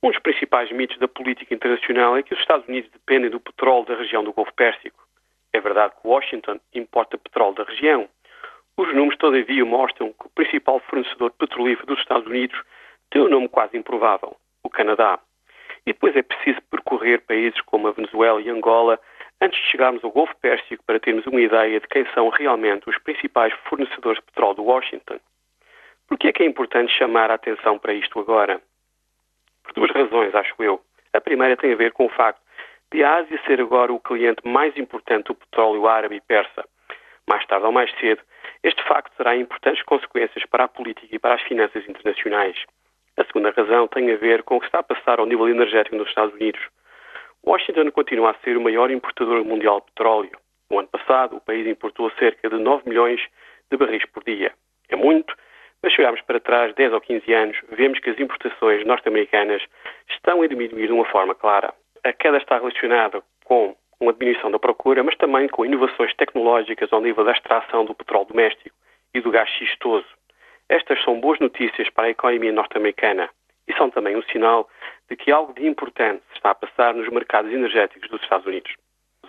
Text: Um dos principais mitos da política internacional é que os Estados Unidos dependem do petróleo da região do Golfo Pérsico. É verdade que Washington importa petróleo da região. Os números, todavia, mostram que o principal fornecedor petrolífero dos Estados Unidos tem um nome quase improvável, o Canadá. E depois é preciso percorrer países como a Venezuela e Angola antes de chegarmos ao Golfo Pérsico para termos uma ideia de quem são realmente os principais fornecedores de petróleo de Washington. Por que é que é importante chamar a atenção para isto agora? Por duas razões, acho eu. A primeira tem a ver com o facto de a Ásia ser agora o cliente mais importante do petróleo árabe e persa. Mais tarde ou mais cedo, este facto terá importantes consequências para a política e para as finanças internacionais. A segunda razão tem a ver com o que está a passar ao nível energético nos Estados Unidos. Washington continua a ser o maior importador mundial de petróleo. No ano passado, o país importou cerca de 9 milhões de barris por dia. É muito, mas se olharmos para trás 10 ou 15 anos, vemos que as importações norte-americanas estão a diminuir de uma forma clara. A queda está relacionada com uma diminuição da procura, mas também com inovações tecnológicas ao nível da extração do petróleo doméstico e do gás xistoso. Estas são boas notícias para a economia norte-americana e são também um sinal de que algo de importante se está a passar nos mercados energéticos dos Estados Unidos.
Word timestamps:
Um 0.00 0.10
dos 0.10 0.20
principais 0.20 0.70
mitos 0.70 0.96
da 0.98 1.08
política 1.08 1.52
internacional 1.52 2.16
é 2.16 2.22
que 2.22 2.32
os 2.32 2.38
Estados 2.38 2.68
Unidos 2.68 2.88
dependem 2.92 3.30
do 3.30 3.40
petróleo 3.40 3.84
da 3.84 3.96
região 3.96 4.22
do 4.22 4.32
Golfo 4.32 4.54
Pérsico. 4.54 5.02
É 5.52 5.60
verdade 5.60 5.94
que 6.00 6.06
Washington 6.06 6.60
importa 6.72 7.18
petróleo 7.18 7.56
da 7.56 7.64
região. 7.64 8.08
Os 8.76 8.94
números, 8.94 9.18
todavia, 9.18 9.64
mostram 9.64 10.12
que 10.12 10.26
o 10.26 10.30
principal 10.30 10.78
fornecedor 10.80 11.32
petrolífero 11.32 11.88
dos 11.88 11.98
Estados 11.98 12.28
Unidos 12.28 12.56
tem 13.10 13.22
um 13.22 13.28
nome 13.28 13.48
quase 13.48 13.76
improvável, 13.76 14.36
o 14.62 14.70
Canadá. 14.70 15.18
E 15.84 15.92
depois 15.92 16.14
é 16.14 16.22
preciso 16.22 16.60
percorrer 16.70 17.22
países 17.22 17.60
como 17.62 17.88
a 17.88 17.92
Venezuela 17.92 18.40
e 18.40 18.48
Angola 18.48 19.00
antes 19.40 19.60
de 19.60 19.66
chegarmos 19.66 20.04
ao 20.04 20.12
Golfo 20.12 20.36
Pérsico 20.36 20.84
para 20.86 21.00
termos 21.00 21.26
uma 21.26 21.40
ideia 21.40 21.80
de 21.80 21.88
quem 21.88 22.06
são 22.14 22.28
realmente 22.28 22.88
os 22.88 22.98
principais 22.98 23.52
fornecedores 23.68 24.20
de 24.20 24.26
petróleo 24.26 24.54
de 24.54 24.60
Washington. 24.60 25.18
Por 26.06 26.16
que 26.16 26.28
é 26.28 26.32
que 26.32 26.44
é 26.44 26.46
importante 26.46 26.96
chamar 26.96 27.32
a 27.32 27.34
atenção 27.34 27.80
para 27.80 27.94
isto 27.94 28.20
agora? 28.20 28.62
Por 29.68 29.74
duas 29.74 29.90
razões, 29.90 30.34
acho 30.34 30.54
eu. 30.62 30.80
A 31.12 31.20
primeira 31.20 31.56
tem 31.56 31.72
a 31.72 31.76
ver 31.76 31.92
com 31.92 32.06
o 32.06 32.08
facto 32.08 32.40
de 32.90 33.04
a 33.04 33.16
Ásia 33.16 33.38
ser 33.46 33.60
agora 33.60 33.92
o 33.92 34.00
cliente 34.00 34.40
mais 34.46 34.76
importante 34.76 35.26
do 35.26 35.34
petróleo 35.34 35.86
árabe 35.86 36.16
e 36.16 36.20
persa. 36.20 36.64
Mais 37.28 37.44
tarde 37.46 37.66
ou 37.66 37.72
mais 37.72 37.90
cedo, 37.98 38.22
este 38.62 38.82
facto 38.84 39.14
terá 39.16 39.36
importantes 39.36 39.82
consequências 39.82 40.44
para 40.46 40.64
a 40.64 40.68
política 40.68 41.14
e 41.14 41.18
para 41.18 41.34
as 41.34 41.42
finanças 41.42 41.86
internacionais. 41.86 42.56
A 43.18 43.24
segunda 43.24 43.50
razão 43.50 43.86
tem 43.88 44.10
a 44.10 44.16
ver 44.16 44.42
com 44.42 44.56
o 44.56 44.60
que 44.60 44.66
está 44.66 44.78
a 44.78 44.82
passar 44.82 45.20
ao 45.20 45.26
nível 45.26 45.48
energético 45.48 45.96
nos 45.96 46.08
Estados 46.08 46.34
Unidos. 46.34 46.60
Washington 47.44 47.90
continua 47.90 48.30
a 48.30 48.38
ser 48.44 48.56
o 48.56 48.60
maior 48.60 48.90
importador 48.90 49.44
mundial 49.44 49.80
de 49.80 49.86
petróleo. 49.86 50.38
No 50.70 50.78
ano 50.78 50.88
passado, 50.88 51.36
o 51.36 51.40
país 51.40 51.66
importou 51.66 52.10
cerca 52.12 52.48
de 52.48 52.56
9 52.56 52.88
milhões 52.88 53.20
de 53.70 53.76
barris 53.76 54.04
por 54.06 54.24
dia. 54.24 54.52
É 56.48 56.64
muito, 56.64 56.72
mas 56.72 56.72
se 56.72 56.72
olharmos 56.72 56.72
para 56.72 56.72
trás 56.72 56.74
10 56.74 56.92
ou 56.92 57.00
15 57.00 57.32
anos, 57.32 57.56
vemos 57.70 57.98
que 58.00 58.10
as 58.10 58.18
importações 58.18 58.86
norte-americanas 58.86 59.62
estão 60.10 60.42
a 60.42 60.46
diminuir 60.46 60.86
de 60.86 60.92
uma 60.92 61.04
forma 61.04 61.34
clara. 61.34 61.74
A 62.02 62.12
queda 62.12 62.38
está 62.38 62.58
relacionada 62.58 63.22
com 63.44 63.76
uma 64.00 64.12
diminuição 64.12 64.50
da 64.50 64.58
procura, 64.58 65.02
mas 65.02 65.16
também 65.16 65.48
com 65.48 65.66
inovações 65.66 66.14
tecnológicas 66.14 66.92
ao 66.92 67.00
nível 67.00 67.24
da 67.24 67.32
extração 67.32 67.84
do 67.84 67.94
petróleo 67.94 68.26
doméstico 68.26 68.74
e 69.14 69.20
do 69.20 69.30
gás 69.30 69.48
xistoso. 69.50 70.06
Estas 70.68 71.02
são 71.02 71.20
boas 71.20 71.38
notícias 71.38 71.90
para 71.90 72.06
a 72.06 72.10
economia 72.10 72.52
norte-americana 72.52 73.28
e 73.66 73.74
são 73.74 73.90
também 73.90 74.16
um 74.16 74.22
sinal 74.22 74.68
de 75.10 75.16
que 75.16 75.30
algo 75.30 75.52
de 75.52 75.66
importante 75.66 76.22
se 76.30 76.36
está 76.36 76.50
a 76.50 76.54
passar 76.54 76.94
nos 76.94 77.08
mercados 77.10 77.52
energéticos 77.52 78.08
dos 78.08 78.22
Estados 78.22 78.46
Unidos. 78.46 78.72